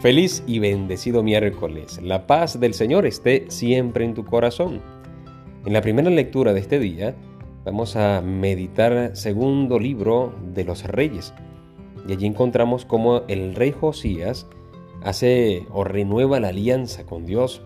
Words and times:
Feliz 0.00 0.42
y 0.46 0.60
bendecido 0.60 1.22
miércoles. 1.22 2.00
La 2.02 2.26
paz 2.26 2.58
del 2.58 2.72
Señor 2.72 3.04
esté 3.04 3.44
siempre 3.48 4.06
en 4.06 4.14
tu 4.14 4.24
corazón. 4.24 4.80
En 5.66 5.74
la 5.74 5.82
primera 5.82 6.08
lectura 6.08 6.54
de 6.54 6.60
este 6.60 6.78
día 6.78 7.14
vamos 7.66 7.96
a 7.96 8.22
meditar 8.22 9.14
segundo 9.14 9.78
libro 9.78 10.32
de 10.54 10.64
los 10.64 10.84
reyes. 10.84 11.34
Y 12.08 12.12
allí 12.12 12.24
encontramos 12.24 12.86
cómo 12.86 13.24
el 13.28 13.54
rey 13.54 13.72
Josías 13.72 14.46
hace 15.02 15.66
o 15.70 15.84
renueva 15.84 16.40
la 16.40 16.48
alianza 16.48 17.04
con 17.04 17.26
Dios 17.26 17.60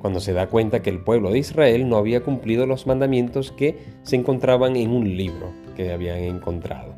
cuando 0.00 0.20
se 0.20 0.34
da 0.34 0.50
cuenta 0.50 0.82
que 0.82 0.90
el 0.90 1.00
pueblo 1.00 1.30
de 1.30 1.38
Israel 1.38 1.88
no 1.88 1.96
había 1.96 2.20
cumplido 2.22 2.66
los 2.66 2.86
mandamientos 2.86 3.52
que 3.52 3.78
se 4.02 4.16
encontraban 4.16 4.76
en 4.76 4.90
un 4.90 5.16
libro 5.16 5.50
que 5.76 5.94
habían 5.94 6.18
encontrado. 6.18 6.94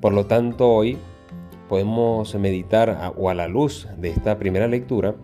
Por 0.00 0.12
lo 0.12 0.26
tanto, 0.26 0.70
hoy 0.70 0.98
podemos 1.74 2.32
meditar 2.36 3.12
o 3.16 3.30
a 3.30 3.34
la 3.34 3.48
luz 3.48 3.88
de 3.98 4.10
esta 4.10 4.38
primera 4.38 4.68
lectura 4.68 5.16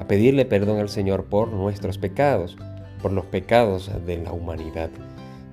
a 0.00 0.06
pedirle 0.06 0.46
perdón 0.46 0.78
al 0.78 0.88
Señor 0.88 1.24
por 1.24 1.48
nuestros 1.48 1.98
pecados, 1.98 2.56
por 3.02 3.12
los 3.12 3.26
pecados 3.26 3.90
de 4.06 4.16
la 4.16 4.32
humanidad 4.32 4.88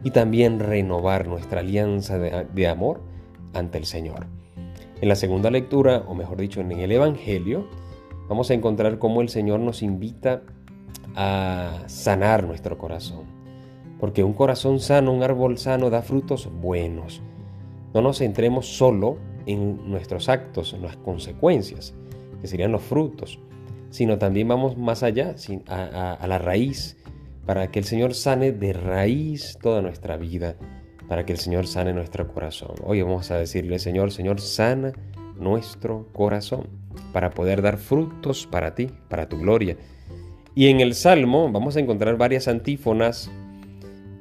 y 0.02 0.12
también 0.12 0.62
renovar 0.62 1.28
nuestra 1.28 1.60
alianza 1.60 2.18
de, 2.18 2.68
amor 2.70 3.02
ante 3.54 3.80
el 3.80 3.84
Señor. 3.84 4.28
En 5.02 5.10
la 5.10 5.18
segunda 5.18 5.52
lectura, 5.52 6.06
o 6.08 6.16
mejor 6.16 6.38
dicho, 6.38 6.62
en 6.62 6.72
el 6.72 6.94
Evangelio, 6.94 7.68
vamos 8.30 8.50
a 8.50 8.54
encontrar 8.54 8.98
cómo 8.98 9.20
el 9.20 9.28
Señor 9.28 9.60
nos 9.60 9.84
invita 9.84 10.44
a 11.18 11.84
sanar 11.88 12.46
nuestro 12.46 12.78
corazón. 12.78 13.26
Porque 14.00 14.24
un 14.24 14.32
corazón 14.32 14.80
sano, 14.80 15.12
un 15.12 15.22
árbol 15.22 15.58
sano 15.58 15.90
da 15.90 16.02
frutos 16.02 16.50
buenos. 16.62 17.22
No 17.94 18.02
nos 18.02 18.20
centremos 18.20 18.78
solo 18.78 19.18
en 19.50 19.90
nuestros 19.90 20.30
actos, 20.30 20.74
en 20.74 20.84
las 20.84 20.96
consecuencias, 20.98 21.96
que 22.40 22.48
serían 22.48 22.72
los 22.72 22.84
frutos, 22.84 23.40
sino 23.90 24.20
también 24.20 24.48
vamos 24.48 24.78
más 24.78 25.02
allá, 25.02 25.36
a, 25.68 26.28
la 26.28 26.38
raíz, 26.38 26.98
para 27.48 27.72
que 27.72 27.80
el 27.80 27.86
Señor 27.86 28.14
sane 28.14 28.52
de 28.52 28.74
raíz 28.74 29.58
toda 29.60 29.82
nuestra 29.82 30.18
vida, 30.18 30.56
para 31.08 31.26
que 31.26 31.32
el 31.32 31.40
Señor 31.40 31.66
sane 31.66 31.94
nuestro 31.94 32.32
corazón. 32.32 32.76
Hoy 32.84 33.02
vamos 33.02 33.32
a 33.32 33.38
decirle, 33.38 33.80
Señor, 33.80 34.12
Señor, 34.12 34.40
sana 34.40 34.94
nuestro 35.36 36.08
corazón, 36.14 36.68
para 37.12 37.32
poder 37.32 37.64
dar 37.64 37.78
frutos 37.78 38.46
para 38.46 38.76
ti, 38.76 38.92
para 39.10 39.28
tu 39.28 39.40
gloria. 39.40 39.78
Y 40.54 40.68
en 40.68 40.80
el 40.80 40.94
Salmo 40.94 41.52
vamos 41.52 41.76
a 41.76 41.80
encontrar 41.80 42.18
varias 42.18 42.48
antífonas 42.48 43.32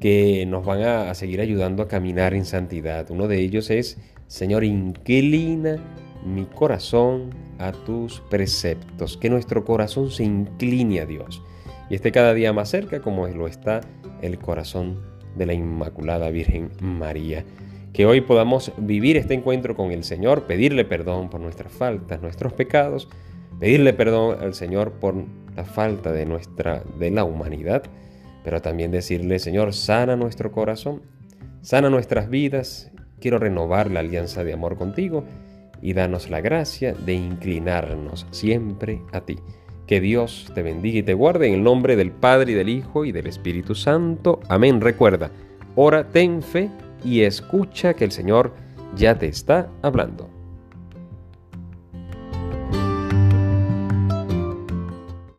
que 0.00 0.44
nos 0.46 0.64
van 0.64 0.82
a, 0.82 1.14
seguir 1.14 1.40
ayudando 1.40 1.82
a 1.82 1.88
caminar 1.88 2.34
en 2.34 2.44
santidad. 2.44 3.10
Uno 3.10 3.28
de 3.28 3.40
ellos 3.40 3.70
es 3.70 3.98
Señor, 4.28 4.62
inclina 4.62 5.82
mi 6.24 6.44
corazón 6.44 7.30
a 7.58 7.72
tus 7.72 8.20
preceptos, 8.28 9.16
que 9.16 9.30
nuestro 9.30 9.64
corazón 9.64 10.10
se 10.10 10.24
incline 10.24 11.00
a 11.00 11.06
Dios 11.06 11.42
y 11.88 11.94
esté 11.94 12.12
cada 12.12 12.34
día 12.34 12.52
más 12.52 12.68
cerca 12.68 13.00
como 13.00 13.26
lo 13.26 13.46
está 13.46 13.80
el 14.20 14.38
corazón 14.38 15.00
de 15.36 15.46
la 15.46 15.54
Inmaculada 15.54 16.28
Virgen 16.30 16.70
María. 16.80 17.44
Que 17.92 18.04
hoy 18.04 18.20
podamos 18.20 18.70
vivir 18.76 19.16
este 19.16 19.34
encuentro 19.34 19.74
con 19.74 19.92
el 19.92 20.04
Señor, 20.04 20.42
pedirle 20.42 20.84
perdón 20.84 21.30
por 21.30 21.40
nuestras 21.40 21.72
faltas, 21.72 22.20
nuestros 22.20 22.52
pecados, 22.52 23.08
pedirle 23.58 23.94
perdón 23.94 24.36
al 24.40 24.54
Señor 24.54 24.92
por 24.92 25.14
la 25.56 25.64
falta 25.64 26.12
de 26.12 26.26
nuestra 26.26 26.82
de 26.98 27.10
la 27.10 27.24
humanidad, 27.24 27.84
pero 28.48 28.62
también 28.62 28.90
decirle, 28.90 29.38
Señor, 29.40 29.74
sana 29.74 30.16
nuestro 30.16 30.50
corazón, 30.52 31.02
sana 31.60 31.90
nuestras 31.90 32.30
vidas 32.30 32.90
quiero 33.20 33.38
renovar 33.38 33.90
la 33.90 34.00
alianza 34.00 34.42
de 34.42 34.54
amor 34.54 34.78
contigo 34.78 35.22
y 35.82 35.92
danos 35.92 36.30
la 36.30 36.40
gracia 36.40 36.94
de 36.94 37.12
inclinarnos 37.12 38.26
siempre 38.30 39.02
a 39.12 39.20
ti. 39.20 39.36
Que 39.86 40.00
Dios 40.00 40.50
te 40.54 40.62
bendiga 40.62 41.00
y 41.00 41.02
te 41.02 41.12
guarde 41.12 41.48
en 41.48 41.56
el 41.56 41.62
nombre 41.62 41.94
del 41.94 42.10
Padre 42.10 42.52
y 42.52 42.54
del 42.54 42.70
Hijo 42.70 43.04
y 43.04 43.12
del 43.12 43.26
Espíritu 43.26 43.74
Santo. 43.74 44.40
Amén. 44.48 44.80
Recuerda, 44.80 45.30
ora, 45.74 46.08
ten 46.08 46.40
fe 46.40 46.70
y 47.04 47.20
escucha 47.20 47.92
que 47.92 48.04
el 48.06 48.12
Señor 48.12 48.54
ya 48.96 49.18
te 49.18 49.26
está 49.26 49.68
hablando. 49.82 50.37